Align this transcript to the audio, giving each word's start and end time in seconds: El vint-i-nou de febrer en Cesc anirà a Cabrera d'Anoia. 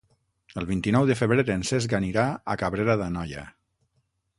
El 0.61 0.65
vint-i-nou 0.69 1.05
de 1.11 1.17
febrer 1.21 1.45
en 1.57 1.67
Cesc 1.73 1.95
anirà 2.01 2.27
a 2.55 2.59
Cabrera 2.65 3.01
d'Anoia. 3.05 3.51